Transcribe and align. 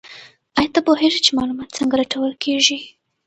ایا 0.59 0.69
ته 0.73 0.79
پوهېږې 0.87 1.19
چې 1.25 1.31
معلومات 1.37 1.69
څنګه 1.77 1.95
لټول 2.01 2.31
کیږي؟ 2.43 2.77